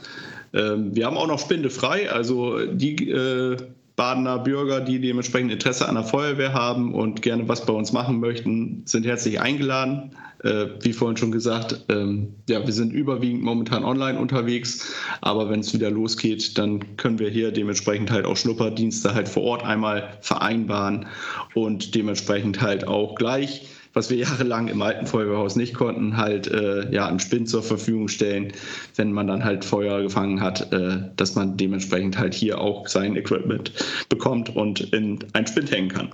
[0.53, 3.55] Ähm, wir haben auch noch Spinde frei, also die äh,
[3.95, 8.19] Badener Bürger, die dementsprechend Interesse an der Feuerwehr haben und gerne was bei uns machen
[8.19, 10.11] möchten, sind herzlich eingeladen.
[10.43, 15.61] Äh, wie vorhin schon gesagt, ähm, ja, wir sind überwiegend momentan online unterwegs, aber wenn
[15.61, 20.17] es wieder losgeht, dann können wir hier dementsprechend halt auch Schnupperdienste halt vor Ort einmal
[20.19, 21.05] vereinbaren
[21.53, 26.91] und dementsprechend halt auch gleich was wir jahrelang im alten Feuerwehrhaus nicht konnten, halt äh,
[26.93, 28.53] ja, einen Spind zur Verfügung stellen,
[28.95, 33.15] wenn man dann halt Feuer gefangen hat, äh, dass man dementsprechend halt hier auch sein
[33.15, 33.71] Equipment
[34.09, 36.09] bekommt und in ein Spind hängen kann.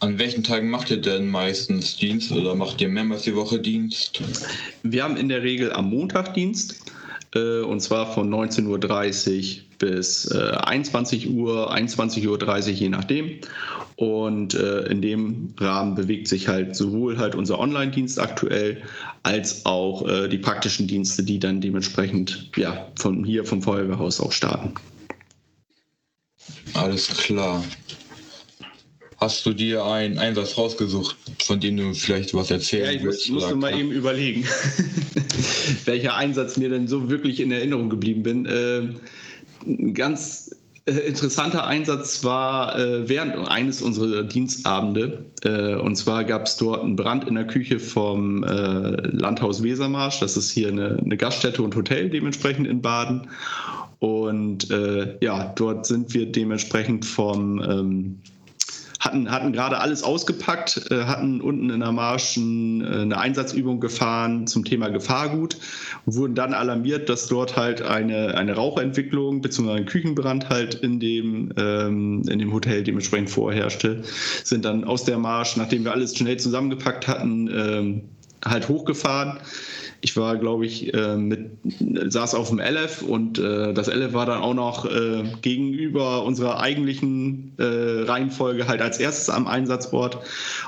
[0.00, 4.20] An welchen Tagen macht ihr denn meistens Dienst oder macht ihr mehrmals die Woche Dienst?
[4.82, 6.85] Wir haben in der Regel am Montag Dienst
[7.36, 13.40] und zwar von 19.30 Uhr bis äh, 21 Uhr, 21.30 Uhr, je nachdem.
[13.96, 18.82] Und äh, in dem Rahmen bewegt sich halt sowohl halt unser Online-Dienst aktuell
[19.22, 24.32] als auch äh, die praktischen Dienste, die dann dementsprechend ja, von hier vom Feuerwehrhaus auch
[24.32, 24.74] starten.
[26.74, 27.64] Alles klar.
[29.18, 33.30] Hast du dir einen Einsatz rausgesucht, von dem du vielleicht was erzählen ja, ich willst?
[33.30, 34.44] Musste mal eben überlegen,
[35.86, 38.44] welcher Einsatz mir denn so wirklich in Erinnerung geblieben bin.
[38.44, 45.24] Äh, ganz äh, interessanter Einsatz war äh, während eines unserer Dienstabende.
[45.42, 48.48] Äh, und zwar gab es dort einen Brand in der Küche vom äh,
[49.08, 50.20] Landhaus Wesermarsch.
[50.20, 53.28] Das ist hier eine, eine, Gaststätte und Hotel dementsprechend in Baden.
[53.98, 58.18] Und äh, ja, dort sind wir dementsprechend vom ähm,
[59.06, 64.46] hatten, hatten gerade alles ausgepackt, äh, hatten unten in der Marsch äh, eine Einsatzübung gefahren
[64.46, 65.56] zum Thema Gefahrgut
[66.06, 69.72] wurden dann alarmiert, dass dort halt eine, eine Rauchentwicklung bzw.
[69.72, 74.02] ein Küchenbrand halt in dem, ähm, in dem Hotel dementsprechend vorherrschte.
[74.44, 78.02] Sind dann aus der Marsch, nachdem wir alles schnell zusammengepackt hatten, ähm,
[78.44, 79.38] halt hochgefahren
[80.06, 81.50] ich war, glaube ich, äh, mit,
[82.12, 86.60] saß auf dem LF und äh, das LF war dann auch noch äh, gegenüber unserer
[86.60, 90.18] eigentlichen äh, Reihenfolge halt als erstes am Einsatzort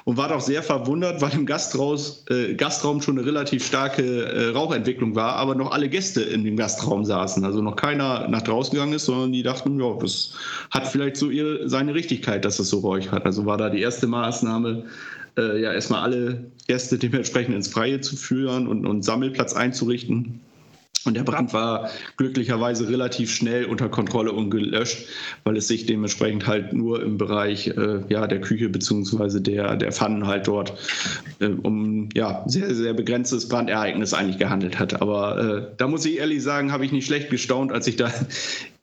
[0.03, 4.49] und war doch sehr verwundert, weil im Gastraus, äh, Gastraum schon eine relativ starke äh,
[4.49, 7.45] Rauchentwicklung war, aber noch alle Gäste in dem Gastraum saßen.
[7.45, 10.33] Also noch keiner nach draußen gegangen ist, sondern die dachten, ja, das
[10.73, 13.25] hat vielleicht so ihre, seine Richtigkeit, dass es so Räuch hat.
[13.25, 14.87] Also war da die erste Maßnahme,
[15.39, 20.41] äh, ja erstmal alle Gäste dementsprechend ins Freie zu führen und einen Sammelplatz einzurichten.
[21.05, 25.07] Und der Brand war glücklicherweise relativ schnell unter Kontrolle und gelöscht,
[25.45, 29.41] weil es sich dementsprechend halt nur im Bereich äh, ja, der Küche bzw.
[29.41, 30.75] Der, der Pfannen halt dort
[31.41, 35.01] äh, um ja, sehr, sehr begrenztes Brandereignis eigentlich gehandelt hat.
[35.01, 38.13] Aber äh, da muss ich ehrlich sagen, habe ich nicht schlecht gestaunt, als ich da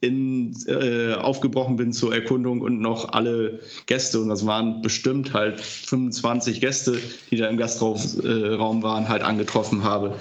[0.00, 5.60] in, äh, aufgebrochen bin zur Erkundung und noch alle Gäste, und das waren bestimmt halt
[5.60, 6.98] 25 Gäste,
[7.30, 10.16] die da im Gastraum äh, waren, halt angetroffen habe,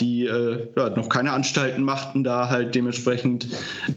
[0.00, 3.46] die äh, ja, noch keine Anstalten machten, da halt dementsprechend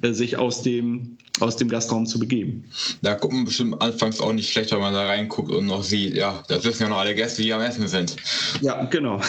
[0.02, 2.64] äh, sich aus dem, aus dem Gastraum zu begeben.
[3.02, 6.16] Da guckt man bestimmt anfangs auch nicht schlecht, wenn man da reinguckt und noch sieht,
[6.16, 8.16] ja, das wissen ja noch alle Gäste, die am Essen sind.
[8.62, 9.20] Ja, genau.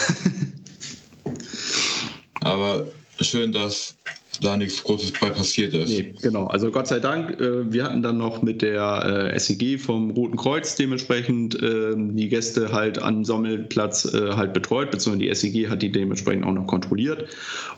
[2.39, 2.87] Aber
[3.19, 3.95] schön, dass
[4.41, 5.89] da nichts Großes bei passiert ist.
[5.89, 6.47] Nee, genau.
[6.47, 10.37] Also Gott sei Dank, äh, wir hatten dann noch mit der äh, SEG vom Roten
[10.37, 15.81] Kreuz dementsprechend äh, die Gäste halt am Sammelplatz äh, halt betreut, beziehungsweise die SEG hat
[15.81, 17.27] die dementsprechend auch noch kontrolliert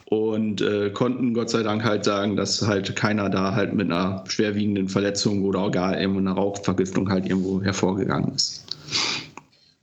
[0.09, 4.23] und äh, konnten Gott sei Dank halt sagen, dass halt keiner da halt mit einer
[4.27, 8.63] schwerwiegenden Verletzung oder auch gar irgendwo einer Rauchvergiftung halt irgendwo hervorgegangen ist.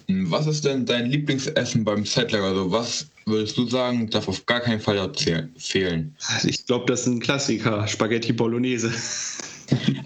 [0.08, 2.42] Was ist denn dein Lieblingsessen beim Settler?
[2.42, 5.10] Also was würdest du sagen, darf auf gar keinen Fall
[5.56, 6.16] fehlen?
[6.28, 8.92] Also ich glaube, das ist ein Klassiker, Spaghetti Bolognese.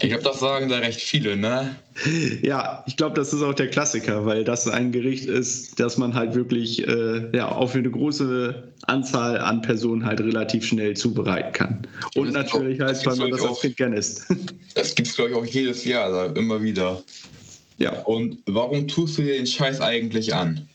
[0.00, 1.74] Ich glaube, das sagen da recht viele, ne?
[2.42, 6.14] Ja, ich glaube, das ist auch der Klassiker, weil das ein Gericht ist, das man
[6.14, 11.52] halt wirklich äh, ja, auch für eine große Anzahl an Personen halt relativ schnell zubereiten
[11.52, 11.86] kann.
[12.14, 14.26] Und natürlich auch, halt, weil man das als Kind gerne isst.
[14.74, 17.02] Das gibt es, glaube ich, auch jedes Jahr, also immer wieder.
[17.78, 18.02] Ja.
[18.02, 20.68] Und warum tust du dir den Scheiß eigentlich an?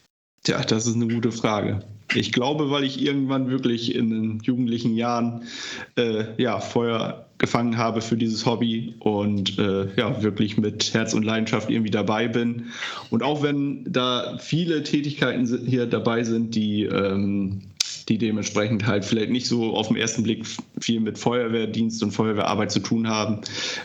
[0.43, 1.81] Tja, das ist eine gute Frage.
[2.15, 5.43] Ich glaube, weil ich irgendwann wirklich in den jugendlichen Jahren
[5.95, 11.23] äh, ja, Feuer gefangen habe für dieses Hobby und äh, ja, wirklich mit Herz und
[11.23, 12.67] Leidenschaft irgendwie dabei bin.
[13.09, 17.61] Und auch wenn da viele Tätigkeiten hier dabei sind, die, ähm,
[18.07, 20.45] die dementsprechend halt vielleicht nicht so auf den ersten Blick
[20.79, 23.41] viel mit Feuerwehrdienst und Feuerwehrarbeit zu tun haben,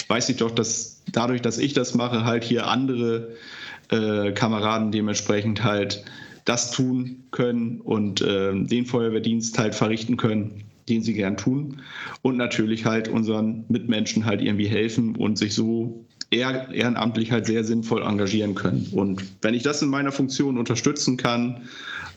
[0.09, 3.31] weiß ich doch, dass dadurch, dass ich das mache, halt hier andere
[3.91, 6.05] äh, Kameraden dementsprechend halt
[6.49, 11.83] das tun können und äh, den Feuerwehrdienst halt verrichten können, den sie gern tun.
[12.23, 17.65] Und natürlich halt unseren Mitmenschen halt irgendwie helfen und sich so eher ehrenamtlich halt sehr
[17.65, 18.89] sinnvoll engagieren können.
[18.93, 21.63] Und wenn ich das in meiner Funktion unterstützen kann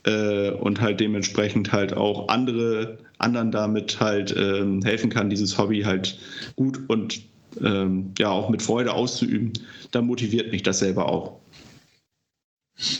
[0.05, 5.81] äh, und halt dementsprechend halt auch andere anderen damit halt äh, helfen kann, dieses Hobby
[5.81, 6.17] halt
[6.55, 7.21] gut und
[7.61, 9.51] ähm, ja auch mit Freude auszuüben,
[9.91, 11.40] dann motiviert mich das selber auch.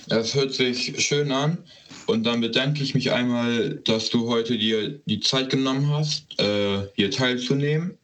[0.10, 1.58] Es hört sich schön an
[2.06, 6.88] und dann bedanke ich mich einmal, dass du heute dir die Zeit genommen hast, äh,
[6.96, 7.98] hier teilzunehmen.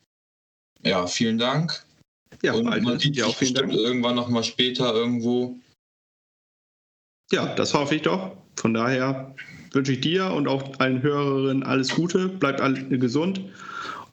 [0.84, 1.86] Ja, vielen Dank.
[2.41, 3.74] Ja, und Alter, man sieht ja, auch vielen Dank.
[3.74, 5.55] irgendwann noch mal später irgendwo.
[7.32, 8.38] Ja, das hoffe ich doch.
[8.55, 9.36] Von daher
[9.72, 13.41] wünsche ich dir und auch allen Hörerinnen alles Gute, bleibt alle gesund.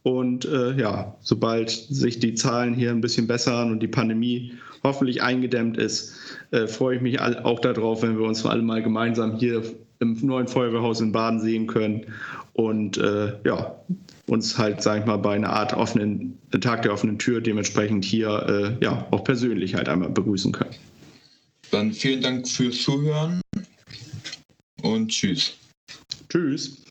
[0.03, 4.53] Und äh, ja, sobald sich die Zahlen hier ein bisschen bessern und die Pandemie
[4.85, 6.15] hoffentlich eingedämmt ist,
[6.51, 9.63] äh, freue ich mich auch darauf, wenn wir uns alle mal gemeinsam hier
[10.01, 12.07] im neuen Feuerwehrhaus in Baden sehen können
[12.53, 13.75] und äh, ja,
[14.27, 18.77] uns halt, sag ich mal, bei einer Art offenen Tag der offenen Tür dementsprechend hier
[18.81, 20.75] äh, ja auch persönlich halt einmal begrüßen können.
[21.71, 23.41] Dann vielen Dank fürs Zuhören
[24.83, 25.55] und tschüss.
[26.29, 26.85] Tschüss.